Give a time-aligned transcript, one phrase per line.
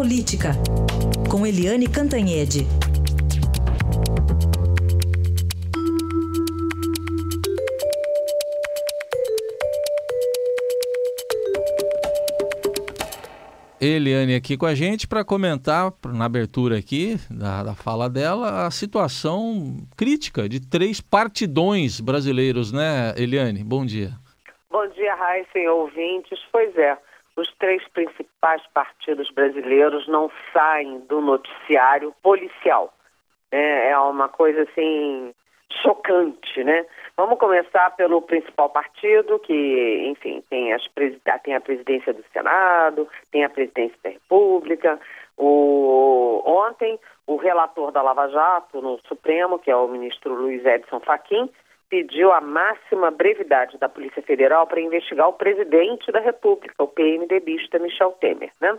[0.00, 0.52] Política,
[1.30, 2.60] com Eliane Cantanhede.
[13.78, 18.70] Eliane aqui com a gente para comentar, na abertura aqui da, da, fala dela, a
[18.70, 23.62] situação crítica de três partidões brasileiros, né, Eliane?
[23.62, 24.12] Bom dia.
[24.70, 26.38] Bom dia, Raíssa e ouvintes.
[26.50, 26.96] Pois é,
[27.36, 32.92] os três principais partidos brasileiros não saem do noticiário policial.
[33.50, 35.34] É, é uma coisa assim
[35.82, 36.84] chocante, né?
[37.16, 40.82] Vamos começar pelo principal partido, que, enfim, tem, as,
[41.44, 44.98] tem a presidência do Senado, tem a presidência da República.
[45.36, 51.00] O, ontem, o relator da Lava Jato no Supremo, que é o ministro Luiz Edson
[51.00, 51.48] Fachin,
[51.90, 57.80] pediu a máxima brevidade da Polícia Federal para investigar o presidente da República, o PMDBista
[57.80, 58.78] Michel Temer, né?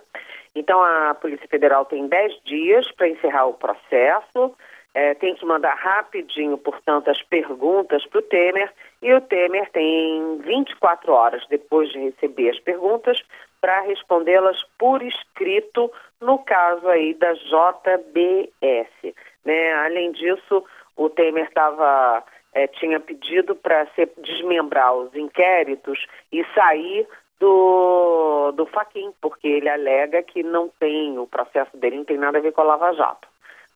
[0.55, 4.55] Então, a Polícia Federal tem 10 dias para encerrar o processo,
[4.93, 10.37] é, tem que mandar rapidinho, portanto, as perguntas para o Temer e o Temer tem
[10.40, 13.21] 24 horas depois de receber as perguntas
[13.62, 19.15] para respondê-las por escrito no caso aí da JBS.
[19.46, 19.73] Né?
[19.73, 20.63] Além disso,
[20.98, 22.23] o Temer estava
[22.54, 27.08] é, tinha pedido para desmembrar os inquéritos e sair
[27.40, 32.38] do, do Faquin, porque ele alega que não tem, o processo dele não tem nada
[32.38, 33.27] a ver com a Lava Jato.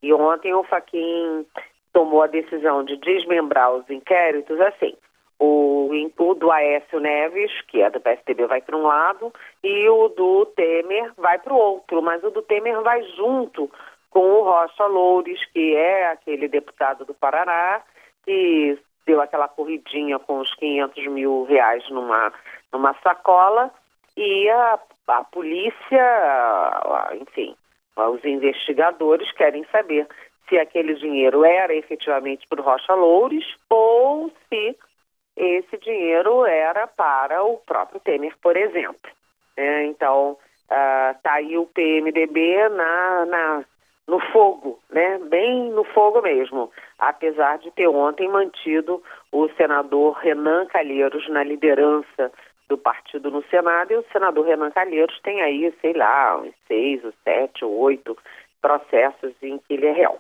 [0.04, 1.46] E ontem o Faquin
[1.92, 4.94] tomou a decisão de desmembrar os inquéritos assim.
[5.40, 10.10] O, o do Aécio Neves, que é do PSDB, vai para um lado, e o
[10.10, 13.70] do Temer vai para o outro, mas o do Temer vai junto
[14.10, 17.82] com o Rocha Loures, que é aquele deputado do Paraná,
[18.26, 22.34] que deu aquela corridinha com os 500 mil reais numa,
[22.74, 23.72] numa sacola,
[24.18, 27.56] e a, a polícia, enfim,
[27.96, 30.08] os investigadores querem saber
[30.48, 34.78] se aquele dinheiro era efetivamente para o Rocha Loures ou se
[35.36, 39.12] esse dinheiro era para o próprio Temer, por exemplo.
[39.58, 43.66] É, então, está uh, aí o PMDB na, na,
[44.08, 45.20] no fogo, né?
[45.30, 49.02] bem no fogo mesmo, apesar de ter ontem mantido
[49.32, 52.32] o senador Renan Calheiros na liderança
[52.68, 57.04] do partido no Senado e o senador Renan Calheiros tem aí, sei lá, uns seis,
[57.04, 58.18] ou sete, ou oito
[58.62, 60.20] processos em que ele é réu.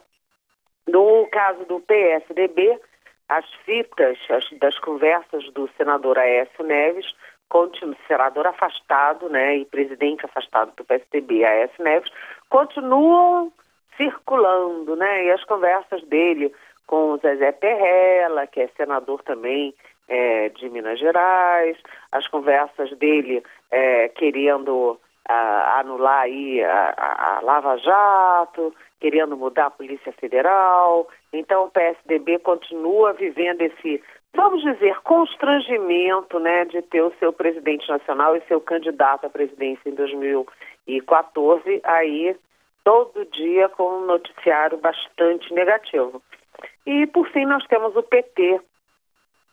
[0.88, 2.80] No caso do PSDB,
[3.28, 7.12] as fitas as, das conversas do senador Aécio Neves,
[7.50, 12.12] continu, senador afastado, né, e presidente afastado do PSDB, Aécio Neves,
[12.50, 13.52] continuam
[13.98, 16.54] circulando, né, e as conversas dele
[16.88, 19.74] com o Zezé Perrella, que é senador também
[20.08, 21.78] é, de Minas Gerais,
[22.12, 29.68] as conversas dele é, querendo a, anular aí a, a, a, Lava Jato, querendo mudar
[29.68, 31.08] a Polícia Federal.
[31.34, 34.02] Então o PSDB continua vivendo esse,
[34.34, 39.90] vamos dizer, constrangimento né, de ter o seu presidente nacional e seu candidato à presidência
[39.90, 42.36] em 2014 aí
[42.86, 46.22] todo dia com um noticiário bastante negativo.
[46.86, 48.62] E por fim nós temos o PT,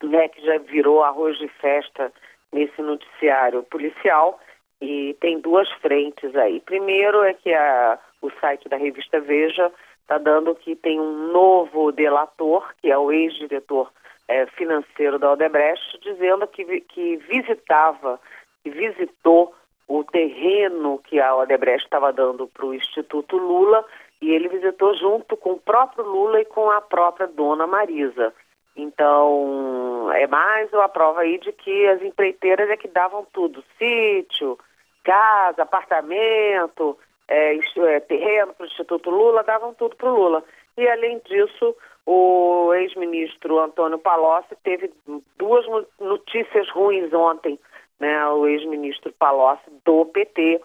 [0.04, 2.12] né, que já virou arroz de festa
[2.52, 4.38] nesse noticiário policial
[4.80, 6.60] e tem duas frentes aí.
[6.60, 9.72] Primeiro é que a, o site da revista Veja
[10.02, 13.90] está dando que tem um novo delator, que é o ex-diretor
[14.28, 18.20] é, financeiro da Odebrecht, dizendo que, que visitava,
[18.62, 19.54] que visitou
[19.88, 23.84] o terreno que a Odebrecht estava dando para o Instituto Lula
[24.20, 28.32] e ele visitou junto com o próprio Lula e com a própria dona Marisa.
[28.76, 34.58] Então, é mais uma prova aí de que as empreiteiras é que davam tudo, sítio,
[35.04, 36.96] casa, apartamento,
[37.28, 40.44] é, é, terreno para o Instituto Lula, davam tudo para o Lula.
[40.76, 41.76] E, além disso,
[42.06, 44.90] o ex-ministro Antônio Palocci teve
[45.36, 45.66] duas
[46.00, 47.58] notícias ruins ontem,
[48.02, 48.26] né?
[48.30, 50.60] O ex-ministro Palocci do PT,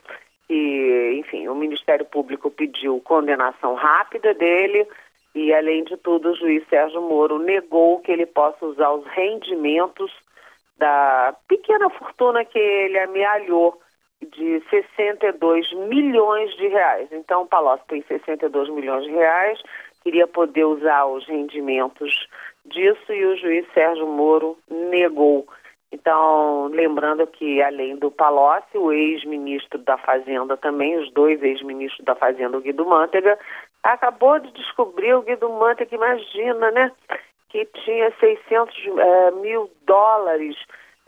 [0.50, 4.88] e, enfim, o Ministério Público pediu condenação rápida dele,
[5.36, 10.12] e, além de tudo, o juiz Sérgio Moro negou que ele possa usar os rendimentos
[10.80, 13.80] da pequena fortuna que ele amealhou
[14.20, 17.08] de 62 milhões de reais.
[17.12, 19.62] Então, o Palocci tem 62 milhões de reais,
[20.04, 22.28] queria poder usar os rendimentos
[22.66, 25.48] disso e o juiz Sérgio Moro negou.
[25.92, 32.14] Então, lembrando que, além do Palocci, o ex-ministro da Fazenda também, os dois ex-ministros da
[32.14, 33.40] Fazenda, o Guido Mantega,
[33.84, 36.92] acabou de descobrir o Guido Manta, que imagina, né?
[37.50, 40.58] Que tinha 600 é, mil dólares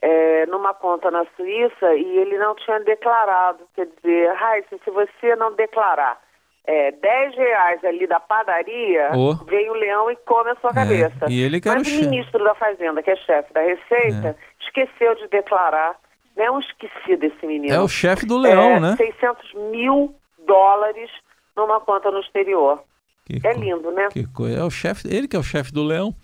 [0.01, 3.59] é, numa conta na Suíça e ele não tinha declarado.
[3.75, 6.17] Quer dizer, Raíssa, se você não declarar
[6.65, 9.33] é, 10 reais ali da padaria, oh.
[9.45, 11.25] vem o leão e come a sua é, cabeça.
[11.27, 14.48] E ele Mas o, o ministro da Fazenda, que é chefe da Receita, é.
[14.69, 15.95] Esqueceu de declarar.
[16.37, 17.73] Não é um esquecido esse menino.
[17.73, 18.95] É o chefe do leão, é, né?
[18.95, 21.09] 600 mil dólares
[21.55, 22.81] numa conta no exterior.
[23.25, 24.07] Que é lindo, né?
[24.11, 24.59] Que coisa.
[24.59, 26.15] É o chefe, ele que é o chefe do leão.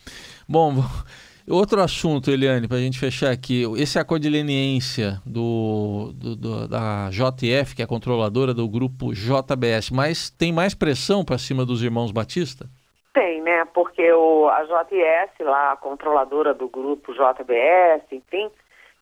[0.48, 0.84] Bom,
[1.48, 3.64] outro assunto, Eliane, para a gente fechar aqui.
[3.78, 9.14] Esse acordo de leniência do, do, do, da JF, que é a controladora do grupo
[9.14, 12.68] JBS, mas tem mais pressão para cima dos irmãos Batista?
[13.76, 18.50] Porque o, a JS, lá, a controladora do grupo JBS, enfim,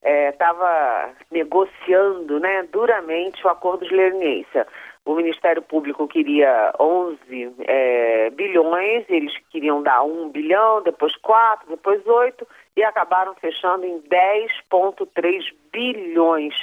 [0.04, 4.66] estava é, negociando né, duramente o acordo de leniência.
[5.06, 12.04] O Ministério Público queria 11 é, bilhões, eles queriam dar 1 bilhão, depois 4, depois
[12.08, 16.56] 8, e acabaram fechando em 10,3 bilhões.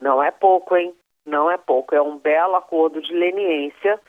[0.00, 0.94] Não é pouco, hein?
[1.26, 1.94] Não é pouco.
[1.94, 4.00] É um belo acordo de leniência,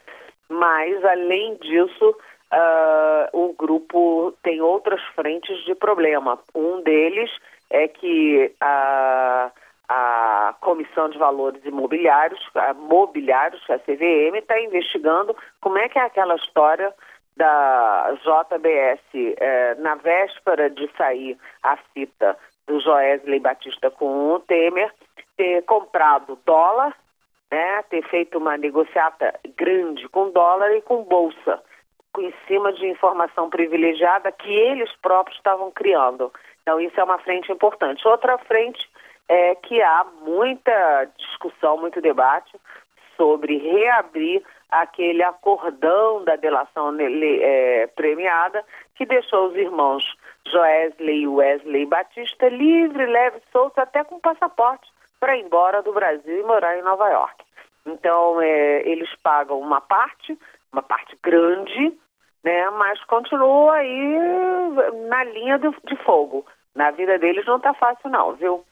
[0.48, 2.16] mas, além disso,
[2.54, 6.40] uh, o grupo tem outras frentes de problema.
[6.56, 7.30] Um deles
[7.70, 9.52] é que a.
[9.90, 16.04] A Comissão de Valores Imobiliários, a Mobiliários, a CVM, está investigando como é que é
[16.04, 16.92] aquela história
[17.36, 24.92] da JBS é, na véspera de sair a fita do Joesley Batista com o Temer,
[25.36, 26.96] ter comprado dólar,
[27.52, 31.62] né, ter feito uma negociata grande com dólar e com bolsa,
[32.20, 36.32] em cima de informação privilegiada que eles próprios estavam criando.
[36.62, 38.08] Então, isso é uma frente importante.
[38.08, 38.88] Outra frente
[39.28, 42.56] é que há muita discussão, muito debate
[43.18, 48.64] sobre reabrir aquele acordão da delação é, premiada
[48.96, 50.04] que deixou os irmãos
[50.48, 56.40] Joesley e Wesley Batista livre, leve, solto, até com passaporte para ir embora do Brasil
[56.40, 57.44] e morar em Nova York.
[57.86, 60.38] Então, é, eles pagam uma parte,
[60.72, 61.98] uma parte grande,
[62.44, 64.18] né, mas continuam aí
[65.08, 66.46] na linha do, de fogo.
[66.76, 68.64] Na vida deles não está fácil não, viu?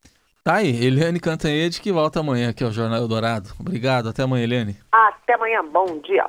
[0.44, 3.50] Tá aí, Eliane Cantanhede que volta amanhã aqui ao Jornal Eldorado.
[3.60, 4.76] Obrigado, até amanhã, Eliane.
[4.92, 6.26] Até amanhã, bom dia.